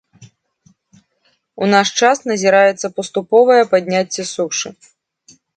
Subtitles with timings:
[1.65, 4.69] У наш час назіраецца паступовае падняцце сушы.